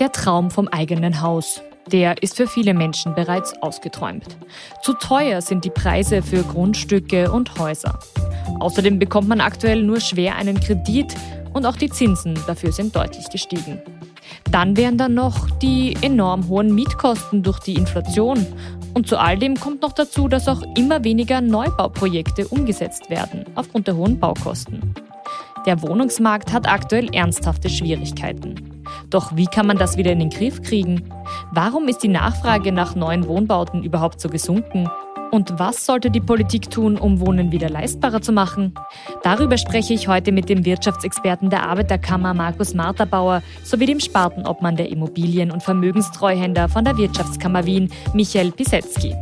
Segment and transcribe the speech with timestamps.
[0.00, 1.62] Der Traum vom eigenen Haus.
[1.92, 4.36] Der ist für viele Menschen bereits ausgeträumt.
[4.82, 7.98] Zu teuer sind die Preise für Grundstücke und Häuser.
[8.60, 11.14] Außerdem bekommt man aktuell nur schwer einen Kredit
[11.52, 13.80] und auch die Zinsen dafür sind deutlich gestiegen.
[14.50, 18.46] Dann wären dann noch die enorm hohen Mietkosten durch die Inflation.
[18.94, 23.88] Und zu all dem kommt noch dazu, dass auch immer weniger Neubauprojekte umgesetzt werden aufgrund
[23.88, 24.94] der hohen Baukosten.
[25.66, 28.82] Der Wohnungsmarkt hat aktuell ernsthafte Schwierigkeiten.
[29.10, 31.10] Doch wie kann man das wieder in den Griff kriegen?
[31.52, 34.88] Warum ist die Nachfrage nach neuen Wohnbauten überhaupt so gesunken?
[35.34, 38.72] Und was sollte die Politik tun, um Wohnen wieder leistbarer zu machen?
[39.24, 44.90] Darüber spreche ich heute mit dem Wirtschaftsexperten der Arbeiterkammer Markus Marterbauer sowie dem Spartenobmann der
[44.90, 49.12] Immobilien- und Vermögenstreuhänder von der Wirtschaftskammer Wien, Michael Pisetzky.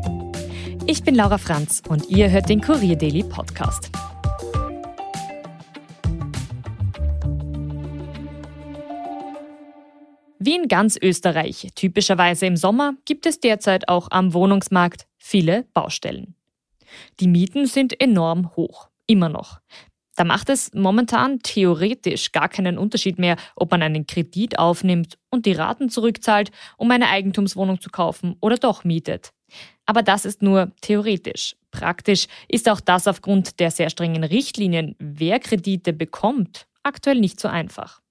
[0.85, 3.91] Ich bin Laura Franz und ihr hört den Kurier Daily Podcast.
[10.45, 16.35] Wie in ganz Österreich, typischerweise im Sommer, gibt es derzeit auch am Wohnungsmarkt viele Baustellen.
[17.21, 19.61] Die Mieten sind enorm hoch, immer noch.
[20.17, 25.47] Da macht es momentan theoretisch gar keinen Unterschied mehr, ob man einen Kredit aufnimmt und
[25.47, 29.31] die Raten zurückzahlt, um eine Eigentumswohnung zu kaufen oder doch mietet.
[29.87, 31.55] Aber das ist nur theoretisch.
[31.71, 37.47] Praktisch ist auch das aufgrund der sehr strengen Richtlinien, wer Kredite bekommt, aktuell nicht so
[37.47, 38.02] einfach.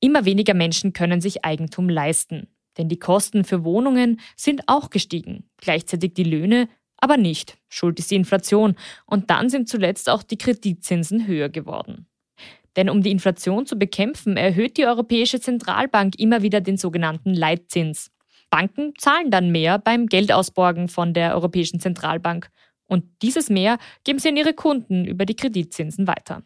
[0.00, 5.48] Immer weniger Menschen können sich Eigentum leisten, denn die Kosten für Wohnungen sind auch gestiegen,
[5.58, 7.58] gleichzeitig die Löhne aber nicht.
[7.68, 12.06] Schuld ist die Inflation und dann sind zuletzt auch die Kreditzinsen höher geworden.
[12.76, 18.10] Denn um die Inflation zu bekämpfen, erhöht die Europäische Zentralbank immer wieder den sogenannten Leitzins.
[18.48, 22.50] Banken zahlen dann mehr beim Geldausborgen von der Europäischen Zentralbank
[22.86, 26.42] und dieses mehr geben sie an ihre Kunden über die Kreditzinsen weiter.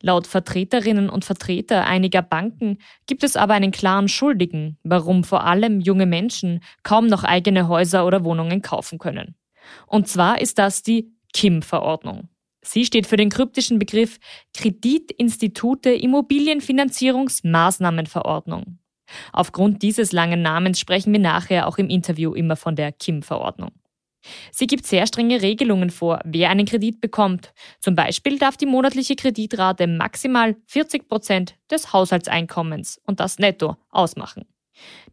[0.00, 5.80] Laut Vertreterinnen und Vertreter einiger Banken gibt es aber einen klaren Schuldigen, warum vor allem
[5.80, 9.34] junge Menschen kaum noch eigene Häuser oder Wohnungen kaufen können.
[9.86, 12.28] Und zwar ist das die KIM-Verordnung.
[12.62, 14.18] Sie steht für den kryptischen Begriff
[14.54, 18.78] Kreditinstitute Immobilienfinanzierungsmaßnahmenverordnung.
[19.32, 23.70] Aufgrund dieses langen Namens sprechen wir nachher auch im Interview immer von der KIM-Verordnung.
[24.50, 27.52] Sie gibt sehr strenge Regelungen vor, wer einen Kredit bekommt.
[27.80, 34.44] Zum Beispiel darf die monatliche Kreditrate maximal 40 Prozent des Haushaltseinkommens und das netto ausmachen.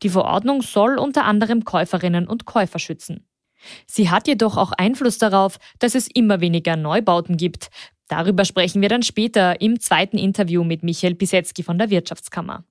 [0.04, 3.28] Die Verordnung soll unter anderem Käuferinnen und Käufer schützen.
[3.88, 7.70] Sie hat jedoch auch Einfluss darauf, dass es immer weniger Neubauten gibt.
[8.08, 12.64] Darüber sprechen wir dann später im zweiten Interview mit Michael Pisetzky von der Wirtschaftskammer.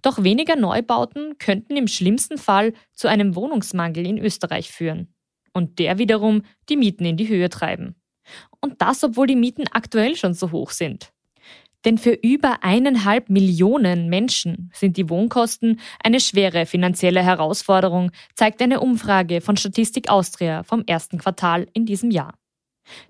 [0.00, 5.14] Doch weniger Neubauten könnten im schlimmsten Fall zu einem Wohnungsmangel in Österreich führen
[5.54, 7.94] und der wiederum die Mieten in die Höhe treiben.
[8.60, 11.12] Und das, obwohl die Mieten aktuell schon so hoch sind.
[11.84, 18.80] Denn für über eineinhalb Millionen Menschen sind die Wohnkosten eine schwere finanzielle Herausforderung, zeigt eine
[18.80, 22.34] Umfrage von Statistik Austria vom ersten Quartal in diesem Jahr.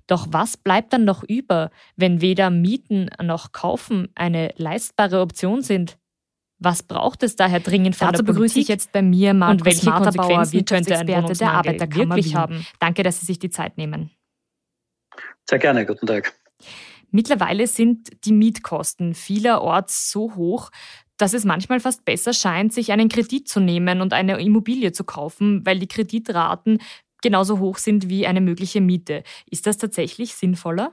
[0.06, 5.98] Doch was bleibt dann noch über, wenn weder Mieten noch Kaufen eine leistbare Option sind?
[6.58, 8.62] Was braucht es daher dringend von Dazu der begrüße Politik?
[8.62, 12.26] ich jetzt bei mir Markus und welche Marterbauer, Konsequenzen könnte ein Wirtschaftsexperte der Arbeiterkammer wirklich
[12.26, 12.36] Wien.
[12.36, 12.66] haben?
[12.78, 14.10] Danke, dass Sie sich die Zeit nehmen.
[15.48, 16.32] Sehr gerne, guten Tag.
[17.10, 20.70] Mittlerweile sind die Mietkosten vielerorts so hoch,
[21.16, 25.04] dass es manchmal fast besser scheint, sich einen Kredit zu nehmen und eine Immobilie zu
[25.04, 26.80] kaufen, weil die Kreditraten
[27.22, 29.22] genauso hoch sind wie eine mögliche Miete.
[29.48, 30.92] Ist das tatsächlich sinnvoller?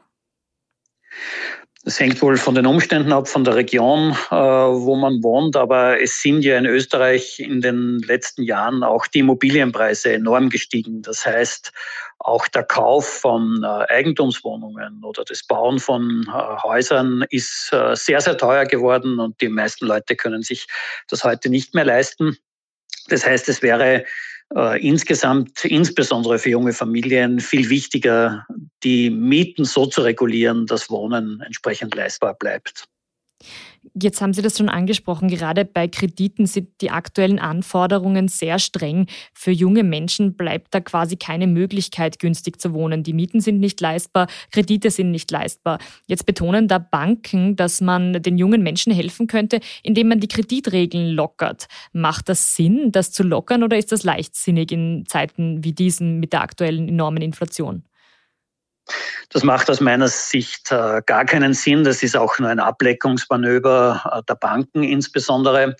[1.83, 5.55] Das hängt wohl von den Umständen ab, von der Region, äh, wo man wohnt.
[5.55, 11.01] Aber es sind ja in Österreich in den letzten Jahren auch die Immobilienpreise enorm gestiegen.
[11.01, 11.71] Das heißt,
[12.19, 18.21] auch der Kauf von äh, Eigentumswohnungen oder das Bauen von äh, Häusern ist äh, sehr,
[18.21, 20.67] sehr teuer geworden und die meisten Leute können sich
[21.09, 22.37] das heute nicht mehr leisten.
[23.07, 24.05] Das heißt, es wäre
[24.79, 28.45] insgesamt, insbesondere für junge Familien, viel wichtiger,
[28.83, 32.85] die Mieten so zu regulieren, dass Wohnen entsprechend leistbar bleibt.
[33.99, 35.27] Jetzt haben Sie das schon angesprochen.
[35.27, 39.07] Gerade bei Krediten sind die aktuellen Anforderungen sehr streng.
[39.33, 43.01] Für junge Menschen bleibt da quasi keine Möglichkeit, günstig zu wohnen.
[43.01, 45.79] Die Mieten sind nicht leistbar, Kredite sind nicht leistbar.
[46.05, 51.09] Jetzt betonen da Banken, dass man den jungen Menschen helfen könnte, indem man die Kreditregeln
[51.09, 51.67] lockert.
[51.91, 56.33] Macht das Sinn, das zu lockern oder ist das leichtsinnig in Zeiten wie diesen mit
[56.33, 57.83] der aktuellen enormen Inflation?
[59.29, 61.83] Das macht aus meiner Sicht äh, gar keinen Sinn.
[61.83, 65.75] Das ist auch nur ein Ableckungsmanöver äh, der Banken insbesondere.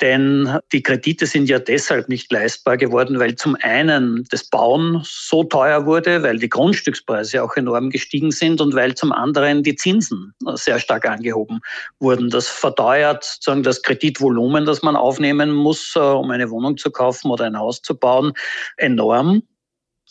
[0.00, 5.44] Denn die Kredite sind ja deshalb nicht leistbar geworden, weil zum einen das Bauen so
[5.44, 10.34] teuer wurde, weil die Grundstückspreise auch enorm gestiegen sind und weil zum anderen die Zinsen
[10.54, 11.60] sehr stark angehoben
[12.00, 12.28] wurden.
[12.28, 17.30] Das verteuert sozusagen das Kreditvolumen, das man aufnehmen muss, äh, um eine Wohnung zu kaufen
[17.30, 18.32] oder ein Haus zu bauen,
[18.76, 19.42] enorm.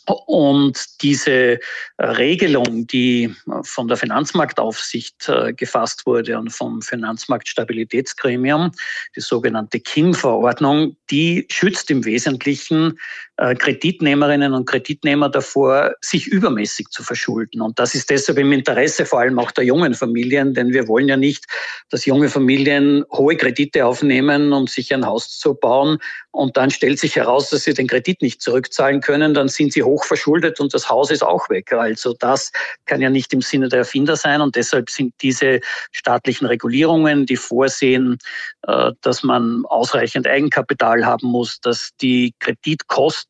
[0.06, 1.58] Und diese
[1.98, 8.72] Regelung, die von der Finanzmarktaufsicht äh, gefasst wurde und vom Finanzmarktstabilitätsgremium,
[9.16, 12.98] die sogenannte KIM-Verordnung, die schützt im Wesentlichen
[13.33, 17.60] äh, Kreditnehmerinnen und Kreditnehmer davor, sich übermäßig zu verschulden.
[17.60, 21.08] Und das ist deshalb im Interesse vor allem auch der jungen Familien, denn wir wollen
[21.08, 21.46] ja nicht,
[21.90, 25.98] dass junge Familien hohe Kredite aufnehmen, um sich ein Haus zu bauen.
[26.30, 29.34] Und dann stellt sich heraus, dass sie den Kredit nicht zurückzahlen können.
[29.34, 31.72] Dann sind sie hoch verschuldet und das Haus ist auch weg.
[31.72, 32.52] Also das
[32.86, 34.40] kann ja nicht im Sinne der Erfinder sein.
[34.40, 35.60] Und deshalb sind diese
[35.92, 38.18] staatlichen Regulierungen, die vorsehen,
[38.66, 43.23] äh, dass man ausreichend Eigenkapital haben muss, dass die Kreditkosten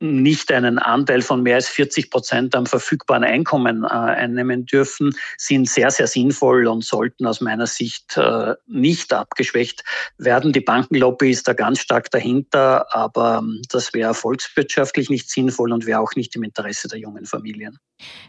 [0.00, 5.68] nicht einen Anteil von mehr als 40 Prozent am verfügbaren Einkommen äh, einnehmen dürfen, sind
[5.68, 9.84] sehr, sehr sinnvoll und sollten aus meiner Sicht äh, nicht abgeschwächt
[10.16, 10.52] werden.
[10.52, 15.84] Die Bankenlobby ist da ganz stark dahinter, aber ähm, das wäre volkswirtschaftlich nicht sinnvoll und
[15.84, 17.78] wäre auch nicht im Interesse der jungen Familien.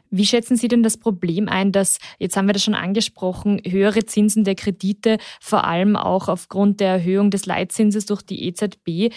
[0.10, 4.06] Wie schätzen Sie denn das Problem ein, dass, jetzt haben wir das schon angesprochen, höhere
[4.06, 9.14] Zinsen der Kredite, vor allem auch aufgrund der Erhöhung des Leitzinses durch die EZB,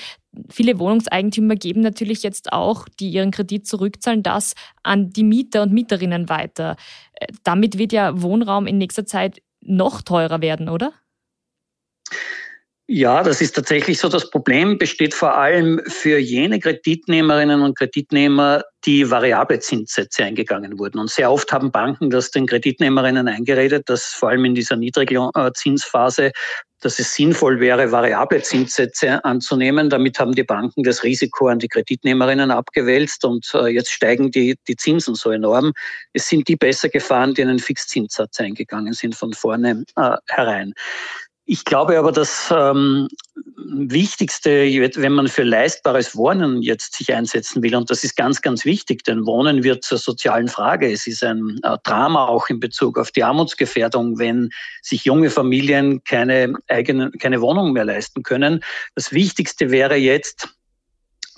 [0.51, 5.73] viele Wohnungseigentümer geben natürlich jetzt auch, die ihren Kredit zurückzahlen, das an die Mieter und
[5.73, 6.77] Mieterinnen weiter.
[7.15, 10.93] Äh, damit wird ja Wohnraum in nächster Zeit noch teurer werden, oder?
[12.87, 14.11] Ja, das ist tatsächlich so.
[14.11, 20.99] Das Problem besteht vor allem für jene Kreditnehmerinnen und Kreditnehmer, die variable Zinssätze eingegangen wurden.
[20.99, 25.31] Und sehr oft haben Banken das den Kreditnehmerinnen eingeredet, dass vor allem in dieser niedrigen
[25.55, 26.33] Zinsphase,
[26.85, 29.89] dass es sinnvoll wäre, variable Zinssätze anzunehmen.
[29.89, 34.57] Damit haben die Banken das Risiko an die Kreditnehmerinnen abgewälzt und äh, jetzt steigen die,
[34.69, 35.73] die Zinsen so enorm.
[36.13, 40.75] Es sind die besser gefahren, die einen Fixzinssatz eingegangen sind von vorne äh, herein.
[41.46, 43.08] Ich glaube aber, das ähm,
[43.56, 44.50] Wichtigste,
[44.96, 49.05] wenn man für leistbares Wohnen jetzt sich einsetzen will, und das ist ganz, ganz wichtig,
[49.05, 50.91] denn Wohnen wird zur sozialen Frage.
[50.91, 54.49] Es ist ein äh, Drama auch in Bezug auf die Armutsgefährdung, wenn
[54.81, 58.61] sich junge Familien keine eigene, keine Wohnung mehr leisten können.
[58.94, 60.49] Das Wichtigste wäre jetzt,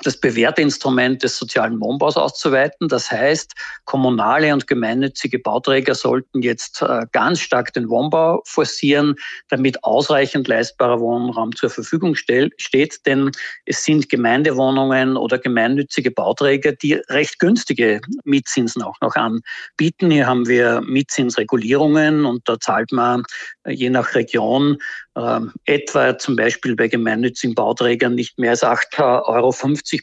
[0.02, 2.88] das bewährte Instrument des sozialen Wohnbaus auszuweiten.
[2.88, 3.52] Das heißt,
[3.84, 9.14] kommunale und gemeinnützige Bauträger sollten jetzt äh, ganz stark den Wohnbau forcieren,
[9.48, 13.06] damit ausreichend leistbarer Wohnraum zur Verfügung steht.
[13.06, 13.30] Denn
[13.64, 20.10] es sind Gemeindewohnungen oder gemeinnützige Bauträger, die recht günstige Mietzinsen auch noch anbieten.
[20.10, 23.24] Hier haben wir Mietzinsregulierungen und da zahlt man
[23.64, 24.78] äh, je nach Region
[25.16, 29.54] ähm, etwa zum Beispiel bei gemeinnützigen Bauträgern nicht mehr als 8,50 Euro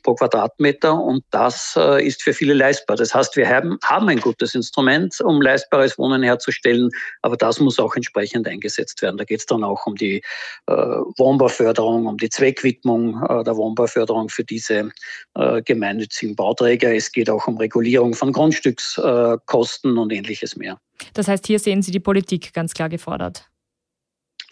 [0.01, 2.98] pro Quadratmeter und das äh, ist für viele leistbar.
[2.98, 6.89] Das heißt, wir haben, haben ein gutes Instrument, um leistbares Wohnen herzustellen,
[7.22, 9.17] aber das muss auch entsprechend eingesetzt werden.
[9.17, 10.24] Da geht es dann auch um die
[10.65, 14.89] äh, Wohnbauförderung, um die Zweckwidmung äh, der Wohnbauförderung für diese
[15.36, 16.93] äh, gemeinnützigen Bauträger.
[16.93, 20.79] Es geht auch um Regulierung von Grundstückskosten und ähnliches mehr.
[21.13, 23.52] Das heißt, hier sehen Sie die Politik ganz klar gefordert.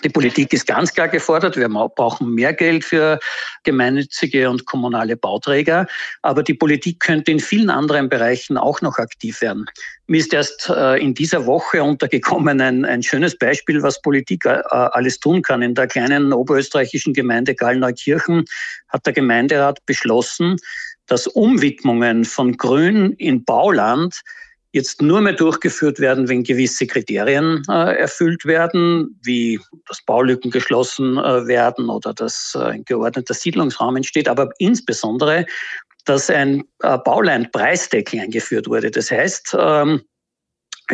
[0.04, 1.58] Die Politik ist ganz klar gefordert.
[1.58, 3.20] Wir brauchen mehr Geld für
[3.64, 5.88] gemeinnützige und kommunale Bauträger.
[6.22, 9.66] Aber die Politik könnte in vielen anderen Bereichen auch noch aktiv werden.
[10.08, 14.62] Mir ist erst äh, in dieser Woche untergekommen ein, ein schönes Beispiel, was Politik äh,
[14.72, 15.62] alles tun kann.
[15.62, 18.46] In der kleinen oberösterreichischen Gemeinde Gallneukirchen
[18.90, 20.58] hat der Gemeinderat beschlossen,
[21.08, 24.22] dass Umwidmungen von Grün in Bauland
[24.74, 31.18] jetzt nur mehr durchgeführt werden, wenn gewisse Kriterien äh, erfüllt werden, wie dass Baulücken geschlossen
[31.18, 35.46] äh, werden oder dass äh, ein geordneter Siedlungsraum entsteht, aber insbesondere,
[36.06, 38.92] dass ein äh, Baulandpreisdeckel eingeführt wurde.
[38.92, 40.02] Das heißt, ähm,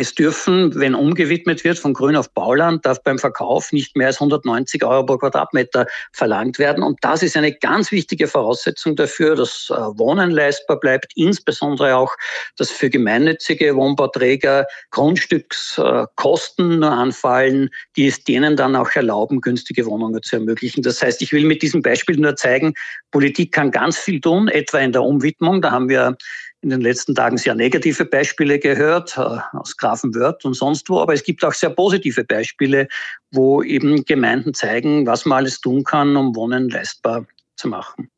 [0.00, 4.20] Es dürfen, wenn umgewidmet wird von Grün auf Bauland, darf beim Verkauf nicht mehr als
[4.20, 6.84] 190 Euro pro Quadratmeter verlangt werden.
[6.84, 12.14] Und das ist eine ganz wichtige Voraussetzung dafür, dass äh, Wohnen leistbar bleibt, insbesondere auch,
[12.56, 20.22] dass für gemeinnützige Wohnbauträger Grundstückskosten nur anfallen, die es denen dann auch erlauben, günstige Wohnungen
[20.22, 20.82] zu ermöglichen.
[20.82, 22.72] Das heißt, ich will mit diesem Beispiel nur zeigen,
[23.10, 25.60] Politik kann ganz viel tun, etwa in der Umwidmung.
[25.60, 26.16] Da haben wir
[26.60, 31.00] in den letzten Tagen sehr negative Beispiele gehört, äh, aus Grafenwörth und sonst wo.
[31.00, 32.88] Aber es gibt auch sehr positive Beispiele,
[33.30, 38.10] wo eben Gemeinden zeigen, was man alles tun kann, um Wohnen leistbar zu machen.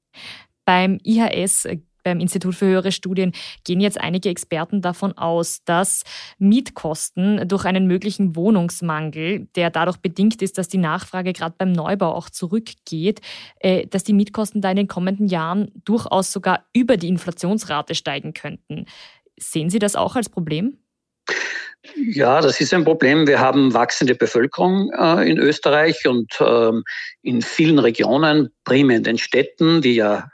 [0.64, 1.66] Beim IHS
[2.02, 3.32] beim Institut für höhere Studien
[3.64, 6.02] gehen jetzt einige Experten davon aus, dass
[6.38, 12.14] Mietkosten durch einen möglichen Wohnungsmangel, der dadurch bedingt ist, dass die Nachfrage gerade beim Neubau
[12.14, 13.20] auch zurückgeht,
[13.60, 18.34] äh, dass die Mietkosten da in den kommenden Jahren durchaus sogar über die Inflationsrate steigen
[18.34, 18.86] könnten.
[19.38, 20.78] Sehen Sie das auch als Problem?
[21.96, 23.26] Ja, das ist ein Problem.
[23.26, 26.84] Wir haben wachsende Bevölkerung äh, in Österreich und ähm,
[27.22, 30.28] in vielen Regionen, primär in den Städten, die ja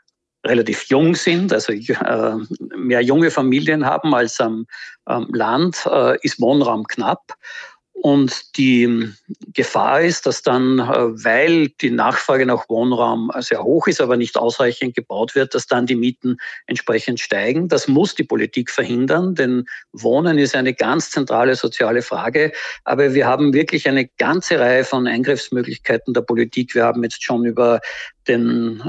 [0.47, 2.37] relativ jung sind, also äh,
[2.77, 4.67] mehr junge Familien haben als am,
[5.05, 7.35] am Land, äh, ist Wohnraum knapp.
[8.03, 9.11] Und die
[9.55, 14.37] Gefahr ist, dass dann, äh, weil die Nachfrage nach Wohnraum sehr hoch ist, aber nicht
[14.37, 16.37] ausreichend gebaut wird, dass dann die Mieten
[16.67, 17.69] entsprechend steigen.
[17.69, 22.53] Das muss die Politik verhindern, denn Wohnen ist eine ganz zentrale soziale Frage.
[22.85, 26.75] Aber wir haben wirklich eine ganze Reihe von Eingriffsmöglichkeiten der Politik.
[26.75, 27.81] Wir haben jetzt schon über
[28.29, 28.83] den,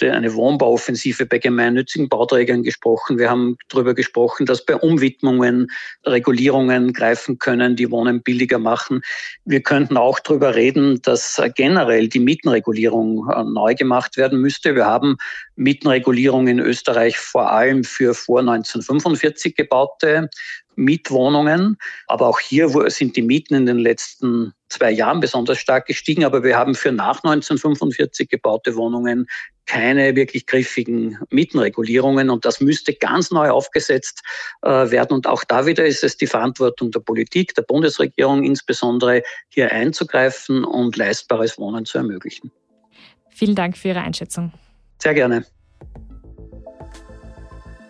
[0.00, 3.18] der, eine Wohnbauoffensive bei gemeinnützigen Bauträgern gesprochen.
[3.18, 5.68] Wir haben darüber gesprochen, dass bei Umwidmungen
[6.04, 9.02] Regulierungen greifen können, die Wohnen billiger machen.
[9.44, 14.74] Wir könnten auch darüber reden, dass generell die Mietenregulierung äh, neu gemacht werden müsste.
[14.74, 15.16] Wir haben
[15.56, 20.28] Mietenregulierung in Österreich vor allem für vor 1945 gebaute
[20.76, 21.76] Mietwohnungen.
[22.06, 26.24] Aber auch hier sind die Mieten in den letzten zwei Jahren besonders stark gestiegen.
[26.24, 29.26] Aber wir haben für nach 1945 gebaute Wohnungen
[29.66, 32.30] keine wirklich griffigen Mietenregulierungen.
[32.30, 34.22] Und das müsste ganz neu aufgesetzt
[34.62, 35.12] äh, werden.
[35.12, 40.64] Und auch da wieder ist es die Verantwortung der Politik, der Bundesregierung insbesondere, hier einzugreifen
[40.64, 42.50] und leistbares Wohnen zu ermöglichen.
[43.30, 44.52] Vielen Dank für Ihre Einschätzung.
[44.98, 45.44] Sehr gerne.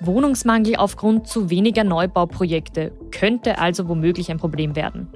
[0.07, 5.09] Wohnungsmangel aufgrund zu weniger Neubauprojekte könnte also womöglich ein Problem werden.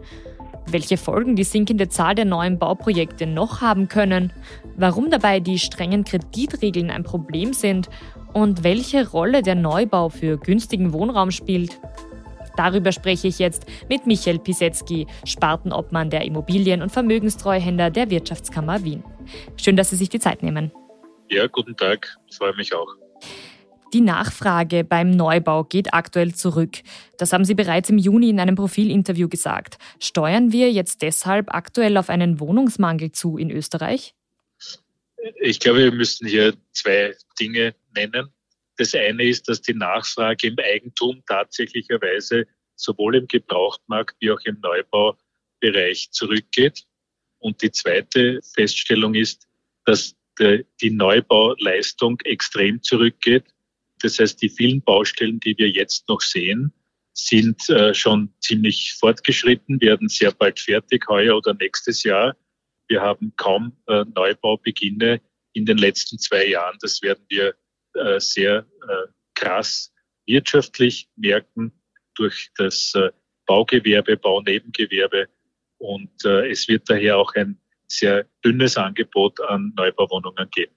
[0.67, 4.33] Welche Folgen die sinkende Zahl der neuen Bauprojekte noch haben können,
[4.77, 7.89] warum dabei die strengen Kreditregeln ein Problem sind
[8.35, 11.81] und welche Rolle der Neubau für günstigen Wohnraum spielt,
[12.59, 19.05] Darüber spreche ich jetzt mit Michael Pisetzky, Spartenobmann der Immobilien- und Vermögenstreuhänder der Wirtschaftskammer Wien.
[19.57, 20.73] Schön, dass Sie sich die Zeit nehmen.
[21.31, 22.17] Ja, guten Tag.
[22.29, 22.97] Ich freue mich auch.
[23.95, 26.79] Die Nachfrage beim Neubau geht aktuell zurück.
[27.17, 29.79] Das haben Sie bereits im Juni in einem Profilinterview gesagt.
[29.99, 34.15] Steuern wir jetzt deshalb aktuell auf einen Wohnungsmangel zu in Österreich?
[35.41, 38.29] Ich glaube, wir müssen hier zwei Dinge nennen.
[38.77, 44.61] Das eine ist, dass die Nachfrage im Eigentum tatsächlicherweise sowohl im Gebrauchtmarkt wie auch im
[44.61, 46.85] Neubaubereich zurückgeht.
[47.39, 49.49] Und die zweite Feststellung ist,
[49.85, 53.45] dass die Neubauleistung extrem zurückgeht.
[54.03, 56.73] Das heißt, die vielen Baustellen, die wir jetzt noch sehen,
[57.13, 62.37] sind äh, schon ziemlich fortgeschritten, werden sehr bald fertig, heuer oder nächstes Jahr.
[62.87, 65.21] Wir haben kaum äh, Neubaubeginne
[65.53, 66.79] in den letzten zwei Jahren.
[66.81, 67.55] Das werden wir
[67.95, 69.93] äh, sehr äh, krass
[70.27, 71.73] wirtschaftlich merken
[72.15, 73.11] durch das äh,
[73.47, 75.29] Baugewerbe, Baunebengewerbe.
[75.79, 80.75] Und äh, es wird daher auch ein sehr dünnes Angebot an Neubauwohnungen geben.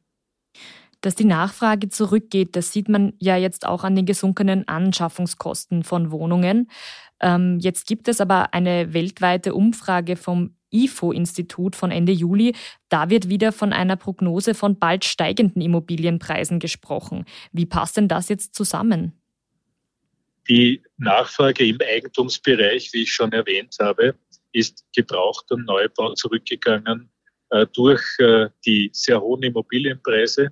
[1.01, 6.11] Dass die Nachfrage zurückgeht, das sieht man ja jetzt auch an den gesunkenen Anschaffungskosten von
[6.11, 6.69] Wohnungen.
[7.19, 12.55] Ähm, jetzt gibt es aber eine weltweite Umfrage vom IFO-Institut von Ende Juli.
[12.89, 17.25] Da wird wieder von einer Prognose von bald steigenden Immobilienpreisen gesprochen.
[17.51, 19.13] Wie passt denn das jetzt zusammen?
[20.49, 24.15] Die Nachfrage im Eigentumsbereich, wie ich schon erwähnt habe,
[24.53, 27.09] ist gebraucht und Neubau zurückgegangen
[27.49, 30.51] äh, durch äh, die sehr hohen Immobilienpreise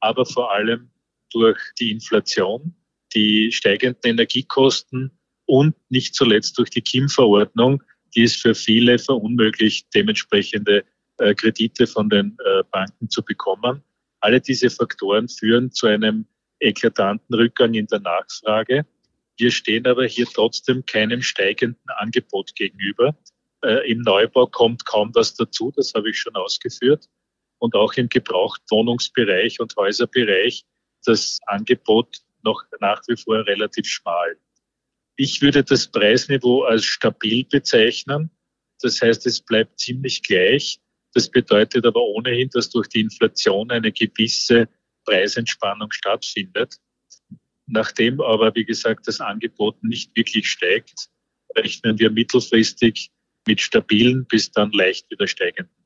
[0.00, 0.90] aber vor allem
[1.32, 2.74] durch die Inflation,
[3.14, 5.10] die steigenden Energiekosten
[5.46, 7.82] und nicht zuletzt durch die KIM-Verordnung,
[8.14, 10.84] die es für viele verunmöglicht, dementsprechende
[11.18, 13.82] äh, Kredite von den äh, Banken zu bekommen.
[14.20, 16.26] Alle diese Faktoren führen zu einem
[16.60, 18.86] eklatanten Rückgang in der Nachfrage.
[19.36, 23.16] Wir stehen aber hier trotzdem keinem steigenden Angebot gegenüber.
[23.62, 27.08] Äh, Im Neubau kommt kaum was dazu, das habe ich schon ausgeführt
[27.58, 30.64] und auch im Gebrauchtwohnungsbereich und Häuserbereich
[31.04, 34.36] das Angebot noch nach wie vor relativ schmal.
[35.16, 38.30] Ich würde das Preisniveau als stabil bezeichnen.
[38.80, 40.80] Das heißt, es bleibt ziemlich gleich.
[41.12, 44.68] Das bedeutet aber ohnehin, dass durch die Inflation eine gewisse
[45.04, 46.76] Preisentspannung stattfindet.
[47.66, 51.08] Nachdem aber, wie gesagt, das Angebot nicht wirklich steigt,
[51.56, 53.10] rechnen wir mittelfristig
[53.46, 55.77] mit stabilen bis dann leicht wieder steigenden.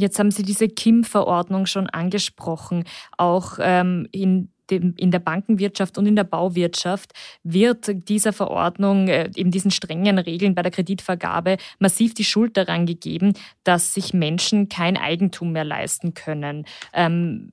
[0.00, 2.84] Jetzt haben Sie diese KIM-Verordnung schon angesprochen.
[3.18, 7.10] Auch ähm, in in der Bankenwirtschaft und in der Bauwirtschaft
[7.42, 12.86] wird dieser Verordnung, äh, eben diesen strengen Regeln bei der Kreditvergabe, massiv die Schuld daran
[12.86, 13.32] gegeben,
[13.64, 16.66] dass sich Menschen kein Eigentum mehr leisten können.
[16.92, 17.50] Ähm,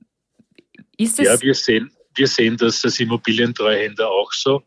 [0.96, 4.62] ist es ja, wir sehen, wir sehen das als Immobilientreuhänder auch so.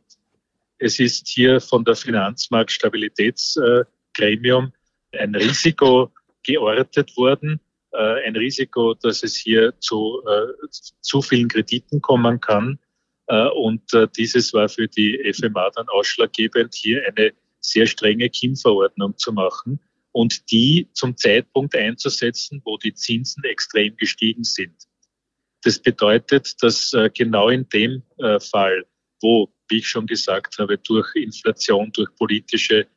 [0.78, 4.74] Es ist hier von der Finanzmarktstabilitätsgremium
[5.18, 6.12] ein Risiko
[6.44, 7.60] geortet worden,
[7.94, 10.70] äh, ein Risiko, dass es hier zu äh,
[11.02, 12.80] zu vielen Krediten kommen kann.
[13.28, 13.82] Äh, und
[14.18, 19.80] dieses war für die FMA dann ausschlaggebend, hier eine sehr strenge KIM-Verordnung zu machen
[20.14, 24.76] und die zum Zeitpunkt einzusetzen, wo die Zinsen extrem gestiegen sind.
[25.64, 28.02] Das bedeutet, dass genau in dem
[28.40, 28.84] Fall,
[29.22, 32.88] wo, wie ich schon gesagt habe, durch Inflation, durch politische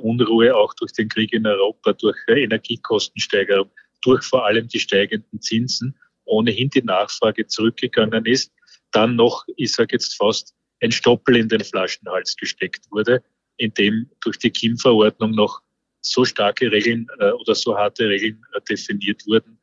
[0.00, 3.70] Unruhe, auch durch den Krieg in Europa, durch Energiekostensteigerung,
[4.02, 8.52] durch vor allem die steigenden Zinsen ohnehin die Nachfrage zurückgegangen ist,
[8.92, 13.24] dann noch, ich sage jetzt fast, ein Stoppel in den Flaschenhals gesteckt wurde,
[13.56, 15.62] in dem durch die KIM-Verordnung noch
[16.00, 19.58] so starke Regeln äh, oder so harte Regeln äh, definiert wurden,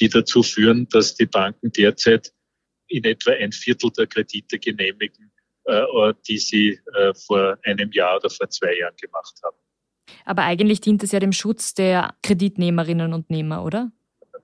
[0.00, 2.32] die dazu führen, dass die Banken derzeit
[2.88, 5.32] in etwa ein Viertel der Kredite genehmigen,
[5.64, 9.56] äh, die sie äh, vor einem Jahr oder vor zwei Jahren gemacht haben.
[10.24, 13.90] Aber eigentlich dient es ja dem Schutz der Kreditnehmerinnen und Nehmer, oder?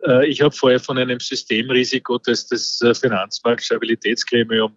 [0.07, 4.77] Äh, ich habe vorher von einem Systemrisiko, das das äh, Finanzmarktstabilitätsgremium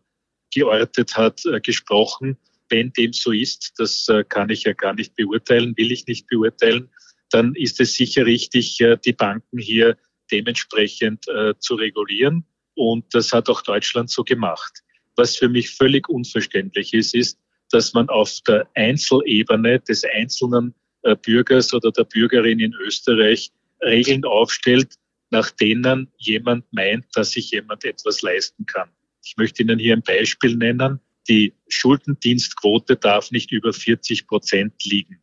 [0.53, 2.37] geortet hat, äh, gesprochen.
[2.69, 6.89] Wenn dem so ist, das kann ich ja gar nicht beurteilen, will ich nicht beurteilen,
[7.29, 9.95] dann ist es sicher richtig, die Banken hier
[10.31, 11.25] dementsprechend
[11.59, 12.43] zu regulieren.
[12.73, 14.81] Und das hat auch Deutschland so gemacht.
[15.15, 17.37] Was für mich völlig unverständlich ist, ist,
[17.71, 24.25] dass man auf der Einzelebene des einzelnen äh, Bürgers oder der Bürgerin in Österreich Regeln
[24.25, 24.95] aufstellt,
[25.29, 28.89] nach denen jemand meint, dass sich jemand etwas leisten kann.
[29.23, 30.99] Ich möchte Ihnen hier ein Beispiel nennen.
[31.27, 35.19] Die Schuldendienstquote darf nicht über 40 Prozent liegen.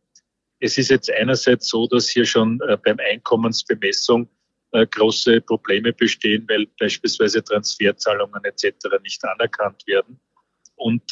[0.59, 4.29] Es ist jetzt einerseits so, dass hier schon äh, beim Einkommensbemessung
[4.71, 8.73] äh, große Probleme bestehen, weil beispielsweise Transferzahlungen etc.
[9.03, 10.19] nicht anerkannt werden.
[10.75, 11.03] Und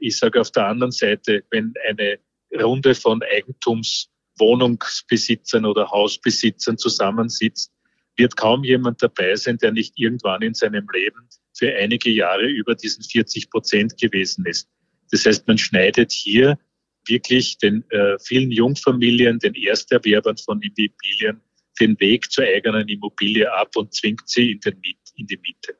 [0.00, 2.18] ich sage auf der anderen Seite, wenn eine
[2.60, 7.72] Runde von Eigentumswohnungsbesitzern oder Hausbesitzern zusammensitzt,
[8.16, 12.74] wird kaum jemand dabei sein, der nicht irgendwann in seinem Leben für einige Jahre über
[12.74, 14.68] diesen 40 Prozent gewesen ist.
[15.10, 16.58] Das heißt, man schneidet hier
[17.06, 21.40] wirklich den äh, vielen Jungfamilien, den Ersterwerbern von Immobilien
[21.80, 24.80] den Weg zur eigenen Immobilie ab und zwingt sie in, den
[25.16, 25.76] in die Miete.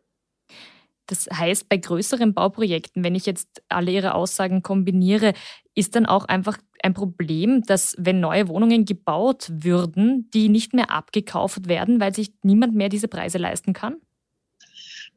[1.06, 5.34] Das heißt, bei größeren Bauprojekten, wenn ich jetzt alle Ihre Aussagen kombiniere,
[5.74, 10.90] ist dann auch einfach ein Problem, dass wenn neue Wohnungen gebaut würden, die nicht mehr
[10.90, 13.96] abgekauft werden, weil sich niemand mehr diese Preise leisten kann?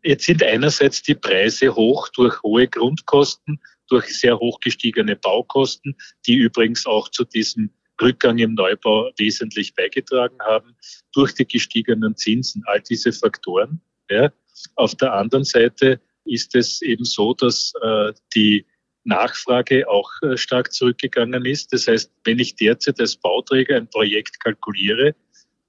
[0.04, 5.96] Jetzt sind einerseits die Preise hoch durch hohe Grundkosten, durch sehr hoch gestiegene Baukosten,
[6.28, 7.72] die übrigens auch zu diesem
[8.02, 10.76] Rückgang im Neubau wesentlich beigetragen haben,
[11.14, 13.82] durch die gestiegenen Zinsen, all diese Faktoren.
[14.10, 14.32] Ja.
[14.76, 18.66] Auf der anderen Seite ist es eben so, dass äh, die
[19.04, 21.72] Nachfrage auch äh, stark zurückgegangen ist.
[21.72, 25.16] Das heißt, wenn ich derzeit als Bauträger ein Projekt kalkuliere,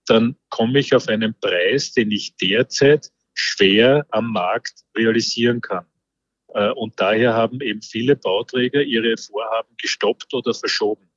[0.07, 5.85] dann komme ich auf einen Preis, den ich derzeit schwer am Markt realisieren kann.
[6.55, 11.11] Äh, und daher haben eben viele Bauträger ihre Vorhaben gestoppt oder verschoben.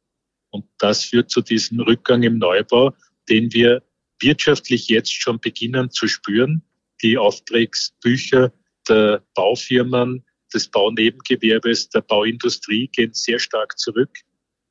[0.51, 2.93] Und das führt zu diesem Rückgang im Neubau,
[3.29, 3.83] den wir
[4.19, 6.63] wirtschaftlich jetzt schon beginnen zu spüren
[7.01, 8.51] die Auftragsbücher
[8.87, 14.17] der Baufirmen, des Baunebengewerbes, der Bauindustrie gehen sehr stark zurück.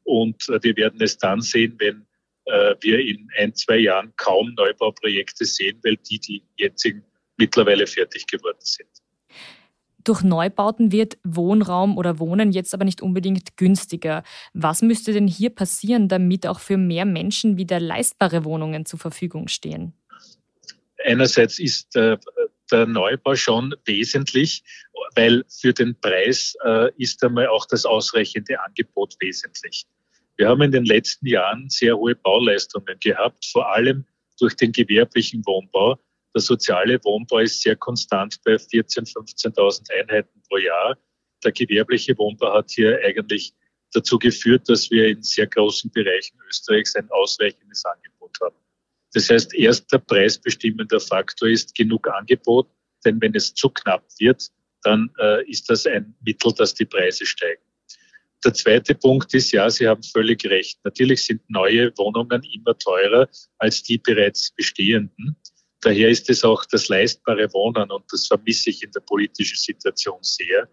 [0.04, 2.06] Und äh, wir werden es dann sehen, wenn
[2.46, 7.04] äh, wir in ein, zwei Jahren kaum Neubauprojekte sehen, weil die, die jetzigen,
[7.36, 8.88] mittlerweile fertig geworden sind.
[10.02, 14.22] Durch Neubauten wird Wohnraum oder Wohnen jetzt aber nicht unbedingt günstiger.
[14.54, 19.48] Was müsste denn hier passieren, damit auch für mehr Menschen wieder leistbare Wohnungen zur Verfügung
[19.48, 19.97] stehen?
[21.04, 22.16] Einerseits ist äh,
[22.70, 24.62] der Neubau schon wesentlich,
[25.14, 29.86] weil für den Preis äh, ist einmal auch das ausreichende Angebot wesentlich.
[30.36, 34.04] Wir haben in den letzten Jahren sehr hohe Bauleistungen gehabt, vor allem
[34.38, 35.98] durch den gewerblichen Wohnbau.
[36.34, 40.96] Der soziale Wohnbau ist sehr konstant bei 14.000, 15.000 Einheiten pro Jahr.
[41.44, 43.54] der gewerbliche Wohnbau hat hier eigentlich
[43.92, 48.56] dazu geführt, dass wir in sehr großen Bereichen Österreichs ein ausreichendes Angebot haben.
[49.14, 52.68] Das heißt, erster preisbestimmender Faktor ist genug Angebot,
[53.04, 54.48] denn wenn es zu knapp wird,
[54.82, 57.62] dann äh, ist das ein Mittel, dass die Preise steigen.
[58.44, 60.78] Der zweite Punkt ist, ja, Sie haben völlig recht.
[60.84, 65.36] Natürlich sind neue Wohnungen immer teurer als die bereits bestehenden.
[65.80, 70.18] Daher ist es auch das leistbare Wohnen und das vermisse ich in der politischen Situation
[70.22, 70.68] sehr.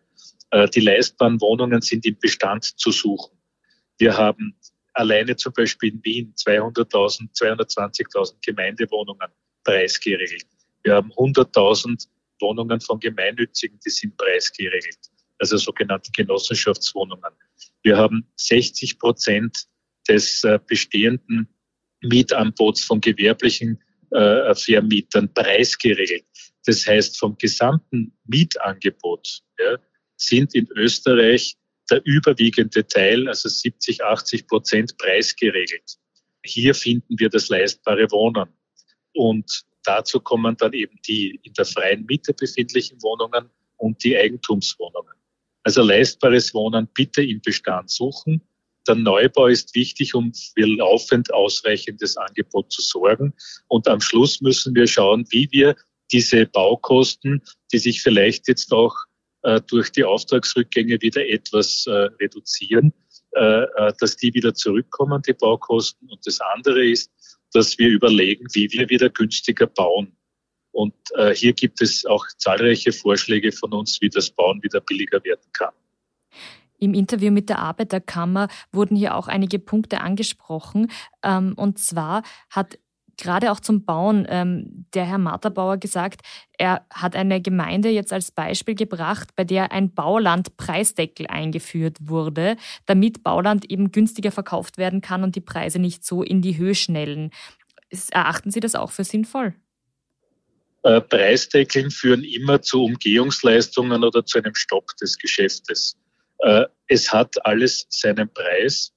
[0.52, 3.38] Äh, die leistbaren Wohnungen sind im Bestand zu suchen.
[3.98, 4.56] Wir haben
[4.96, 9.30] alleine zum Beispiel in Wien 200.000, 220.000 Gemeindewohnungen
[9.64, 10.48] preisgeregelt.
[10.84, 12.08] Wir haben 100.000
[12.40, 15.00] Wohnungen von Gemeinnützigen, die sind preisgeregelt,
[15.40, 17.32] also sogenannte Genossenschaftswohnungen.
[17.84, 19.68] Wir haben 60 Prozent
[20.08, 21.48] des äh, bestehenden
[22.02, 23.82] Mietangebots von gewerblichen
[24.12, 26.26] äh, Vermietern preisgeregelt.
[26.66, 29.78] Das heißt, vom gesamten Mietangebot ja,
[30.16, 31.58] sind in Österreich
[31.90, 35.98] der überwiegende Teil, also 70, 80 Prozent preisgeregelt.
[36.44, 38.50] Hier finden wir das leistbare Wohnen.
[39.14, 45.14] Und dazu kommen dann eben die in der freien Miete befindlichen Wohnungen und die Eigentumswohnungen.
[45.64, 48.42] Also leistbares Wohnen bitte im Bestand suchen.
[48.88, 53.34] Der Neubau ist wichtig, um für laufend ausreichendes Angebot zu sorgen.
[53.68, 55.76] Und am Schluss müssen wir schauen, wie wir
[56.12, 58.96] diese Baukosten, die sich vielleicht jetzt auch
[59.68, 62.94] durch die Auftragsrückgänge wieder etwas äh, reduzieren,
[63.36, 66.10] äh, äh dass die wieder zurückkommen, die Baukosten.
[66.10, 67.12] Und das andere ist,
[67.54, 70.16] dass wir überlegen, wie wir wieder günstiger bauen.
[70.72, 75.24] Und äh, hier gibt es auch zahlreiche Vorschläge von uns, wie das Bauen wieder billiger
[75.24, 75.74] werden kann.
[76.78, 80.92] Im Interview mit der Arbeiterkammer wurden hier auch einige Punkte angesprochen.
[81.24, 82.78] Ähm, und zwar hat
[83.18, 86.22] gerade auch zum Bauen ähm, der Herr Marterbauer gesagt,
[86.58, 93.24] er hat eine Gemeinde jetzt als Beispiel gebracht, bei der ein Baulandpreisdeckel eingeführt wurde, damit
[93.24, 97.32] Bauland eben günstiger verkauft werden kann und die Preise nicht so in die Höhe schnellen.
[98.12, 99.54] Erachten Sie das auch für sinnvoll?
[100.86, 105.98] Äh, Preisdeckeln führen immer zu Umgehungsleistungen oder zu einem Stopp des Geschäftes.
[106.40, 108.92] Äh, es hat alles seinen Preis.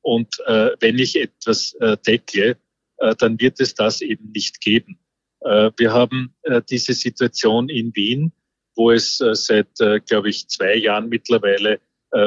[0.00, 2.56] Und äh, wenn ich etwas deckle,
[3.18, 4.98] dann wird es das eben nicht geben.
[5.44, 8.32] Äh, wir haben äh, diese Situation in Wien,
[8.76, 9.68] wo es seit,
[10.06, 11.78] glaube ich, zwei Jahren mittlerweile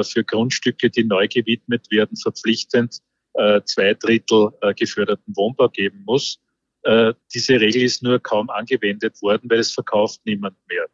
[0.03, 2.99] für Grundstücke, die neu gewidmet werden, verpflichtend
[3.65, 6.39] zwei Drittel geförderten Wohnbau geben muss.
[7.33, 10.85] Diese Regel ist nur kaum angewendet worden, weil es verkauft niemand mehr.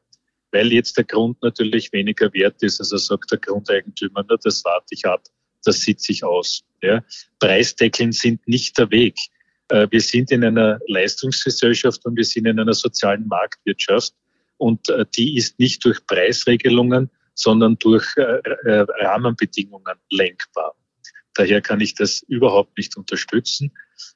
[0.52, 2.80] Weil jetzt der Grund natürlich weniger wert ist.
[2.80, 5.22] Also sagt der Grundeigentümer, na, das warte ich ab,
[5.64, 6.64] das sitze ich aus.
[6.82, 7.04] Ja.
[7.38, 9.20] Preisdeckeln sind nicht der Weg.
[9.74, 14.14] Äh, wir sind in einer Leistungsgesellschaft und wir sind in einer sozialen Marktwirtschaft.
[14.58, 20.76] Und äh, die ist nicht durch Preisregelungen, sondern durch äh, Rahmenbedingungen lenkbar.
[21.34, 23.72] Daher kann ich das überhaupt nicht unterstützen.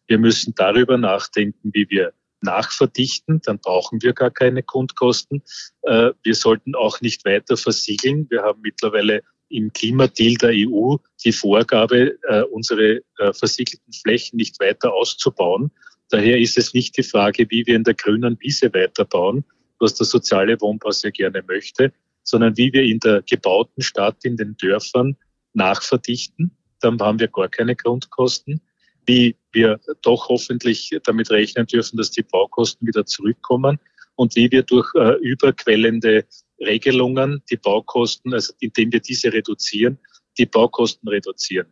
[0.06, 5.41] Wir müssen darüber nachdenken, wie wir nachverdichten, dann brauchen wir gar keine Grundkosten.
[5.82, 8.28] Wir sollten auch nicht weiter versiegeln.
[8.30, 14.60] Wir haben mittlerweile im Klimadeal der EU die Vorgabe, äh, unsere äh, versiegelten Flächen nicht
[14.60, 15.72] weiter auszubauen.
[16.10, 19.44] Daher ist es nicht die Frage, wie wir in der grünen Wiese weiterbauen,
[19.80, 24.38] was der soziale Wohnbau sehr gerne möchte, sondern wie wir in der gebauten Stadt, in
[24.38, 25.18] den Dörfern
[25.54, 26.52] nachverdichten.
[26.80, 28.62] Dann haben wir gar keine Grundkosten.
[29.06, 33.80] Wie wir doch hoffentlich damit rechnen dürfen, dass die Baukosten wieder zurückkommen
[34.16, 36.26] und wie wir durch äh, überquellende
[36.60, 40.00] Regelungen die Baukosten, also indem wir diese reduzieren,
[40.38, 41.67] die Baukosten reduzieren.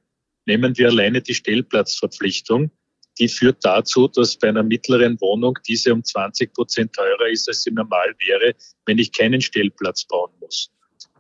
[0.45, 2.71] Nehmen wir alleine die Stellplatzverpflichtung.
[3.17, 7.63] Die führt dazu, dass bei einer mittleren Wohnung diese um 20 Prozent teurer ist, als
[7.63, 10.69] sie normal wäre, wenn ich keinen Stellplatz bauen muss.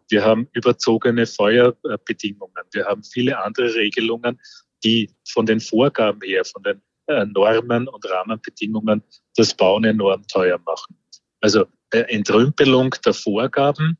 [0.09, 2.63] Wir haben überzogene Feuerbedingungen.
[2.71, 4.39] Wir haben viele andere Regelungen,
[4.83, 9.01] die von den Vorgaben her, von den äh, Normen und Rahmenbedingungen
[9.35, 10.97] das Bauen enorm teuer machen.
[11.39, 11.65] Also
[12.03, 13.97] Entrümpelung der Vorgaben,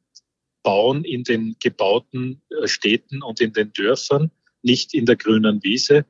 [0.63, 4.31] Bauen in den gebauten äh, Städten und in den Dörfern,
[4.63, 6.05] nicht in der grünen Wiese.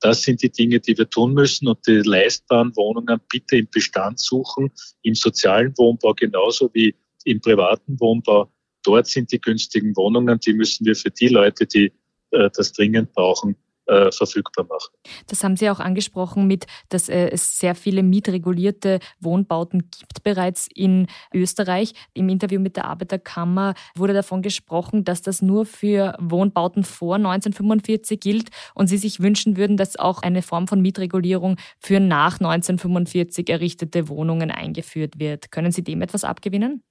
[0.00, 4.18] Das sind die Dinge, die wir tun müssen und die leistbaren Wohnungen bitte im Bestand
[4.18, 4.70] suchen,
[5.02, 8.50] im sozialen Wohnbau genauso wie im privaten Wohnbau.
[8.82, 11.92] Dort sind die günstigen Wohnungen, die müssen wir für die Leute, die
[12.30, 13.56] äh, das dringend brauchen,
[13.90, 14.92] äh, verfügbar machen.
[15.26, 20.68] Das haben Sie auch angesprochen mit, dass äh, es sehr viele mietregulierte Wohnbauten gibt bereits
[20.72, 21.94] in Österreich.
[22.14, 28.20] Im Interview mit der Arbeiterkammer wurde davon gesprochen, dass das nur für Wohnbauten vor 1945
[28.20, 33.48] gilt und Sie sich wünschen würden, dass auch eine Form von Mietregulierung für nach 1945
[33.48, 35.50] errichtete Wohnungen eingeführt wird.
[35.50, 36.84] Können Sie dem etwas abgewinnen?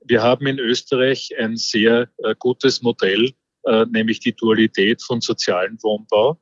[0.00, 3.34] Wir haben in Österreich ein sehr äh, gutes Modell,
[3.68, 6.40] äh, nämlich die Dualität von sozialem Wohnbau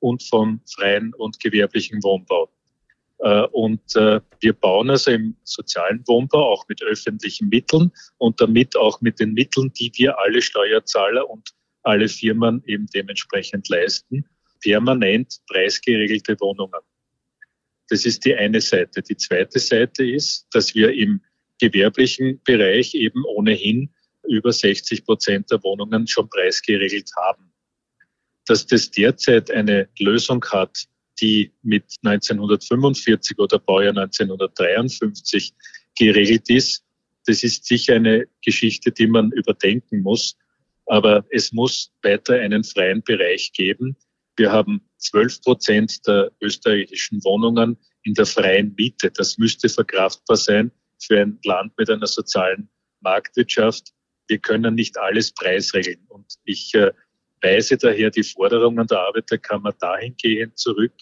[0.00, 2.50] und von freien und gewerblichen Wohnbau.
[3.18, 8.76] Äh, und äh, wir bauen also im sozialen Wohnbau auch mit öffentlichen Mitteln und damit
[8.76, 11.50] auch mit den Mitteln, die wir alle Steuerzahler und
[11.82, 14.24] alle Firmen eben dementsprechend leisten,
[14.62, 16.80] permanent preisgeregelte Wohnungen.
[17.88, 19.02] Das ist die eine Seite.
[19.02, 21.22] Die zweite Seite ist, dass wir im
[21.60, 23.90] gewerblichen Bereich eben ohnehin
[24.28, 27.52] über 60 Prozent der Wohnungen schon preisgeregelt haben.
[28.46, 30.84] Dass das derzeit eine Lösung hat,
[31.20, 35.52] die mit 1945 oder Baujahr 1953
[35.98, 36.84] geregelt ist,
[37.26, 40.36] das ist sicher eine Geschichte, die man überdenken muss.
[40.86, 43.96] Aber es muss weiter einen freien Bereich geben.
[44.36, 49.10] Wir haben 12 Prozent der österreichischen Wohnungen in der freien Miete.
[49.10, 53.92] Das müsste verkraftbar sein für ein Land mit einer sozialen Marktwirtschaft.
[54.28, 56.04] Wir können nicht alles preisregeln.
[56.08, 56.92] Und ich äh,
[57.42, 60.92] weise daher die Forderungen der Arbeiterkammer dahingehend zurück,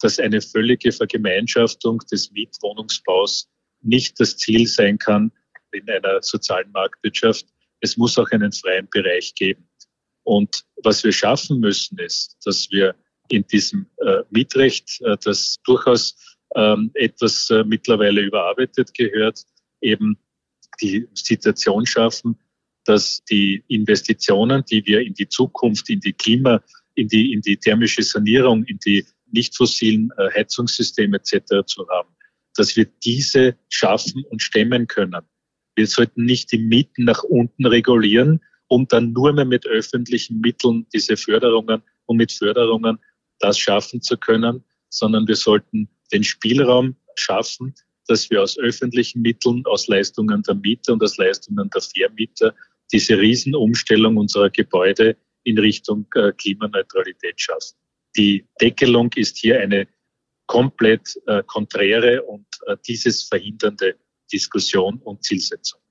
[0.00, 3.48] dass eine völlige Vergemeinschaftung des Mietwohnungsbaus
[3.82, 5.32] nicht das Ziel sein kann
[5.72, 7.46] in einer sozialen Marktwirtschaft.
[7.80, 9.68] Es muss auch einen freien Bereich geben.
[10.24, 12.94] Und was wir schaffen müssen, ist, dass wir
[13.28, 19.42] in diesem äh, Mietrecht, äh, das durchaus ähm, etwas äh, mittlerweile überarbeitet gehört,
[19.80, 20.18] eben
[20.80, 22.38] die Situation schaffen,
[22.84, 26.62] dass die Investitionen, die wir in die Zukunft, in die Klima,
[26.94, 31.64] in die, in die thermische Sanierung, in die nicht fossilen äh, Heizungssysteme etc.
[31.66, 32.10] zu haben,
[32.54, 35.22] dass wir diese schaffen und stemmen können.
[35.74, 40.86] Wir sollten nicht die Mieten nach unten regulieren, um dann nur mehr mit öffentlichen Mitteln
[40.92, 42.98] diese Förderungen und mit Förderungen
[43.38, 47.74] das schaffen zu können, sondern wir sollten den Spielraum schaffen,
[48.06, 52.54] dass wir aus öffentlichen Mitteln, aus Leistungen der Mieter und aus Leistungen der Vermieter
[52.92, 57.76] diese Riesenumstellung unserer Gebäude in Richtung äh, Klimaneutralität schaffen.
[58.16, 59.88] Die Deckelung ist hier eine
[60.46, 63.96] komplett äh, konträre und äh, dieses verhindernde
[64.32, 65.81] Diskussion und Zielsetzung.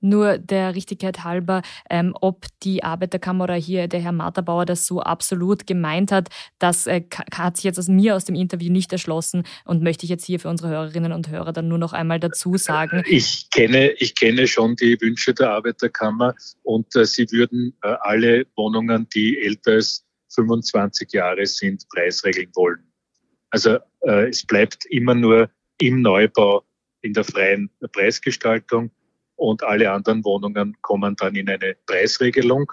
[0.00, 5.00] Nur der Richtigkeit halber, ähm, ob die Arbeiterkammer oder hier der Herr Marterbauer das so
[5.00, 7.02] absolut gemeint hat, das äh,
[7.34, 10.38] hat sich jetzt aus mir aus dem Interview nicht erschlossen und möchte ich jetzt hier
[10.38, 13.02] für unsere Hörerinnen und Hörer dann nur noch einmal dazu sagen.
[13.06, 18.46] Ich kenne, ich kenne schon die Wünsche der Arbeiterkammer und äh, sie würden äh, alle
[18.56, 22.84] Wohnungen, die älter als 25 Jahre sind, preisregeln wollen.
[23.50, 26.64] Also äh, es bleibt immer nur im Neubau
[27.00, 28.90] in der freien Preisgestaltung
[29.38, 32.70] und alle anderen Wohnungen kommen dann in eine Preisregelung.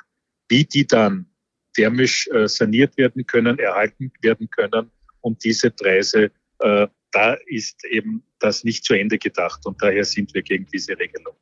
[0.50, 1.28] Wie die dann
[1.76, 8.24] thermisch äh, saniert werden können, erhalten werden können und diese Preise, äh, da ist eben
[8.40, 11.36] das nicht zu Ende gedacht und daher sind wir gegen diese Regelung.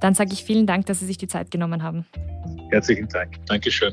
[0.00, 2.06] Dann sage ich vielen Dank, dass Sie sich die Zeit genommen haben.
[2.70, 3.34] Herzlichen Dank.
[3.46, 3.92] Dankeschön.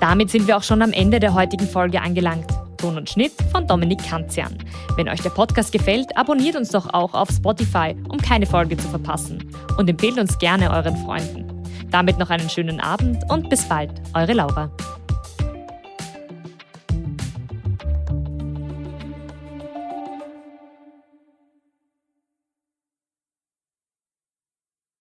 [0.00, 2.46] Damit sind wir auch schon am Ende der heutigen Folge angelangt.
[2.78, 4.56] Ton und Schnitt von Dominik Kanzian.
[4.96, 8.88] Wenn euch der Podcast gefällt, abonniert uns doch auch auf Spotify, um keine Folge zu
[8.88, 9.44] verpassen.
[9.76, 11.62] Und empfehlt uns gerne euren Freunden.
[11.90, 14.70] Damit noch einen schönen Abend und bis bald, eure Laura.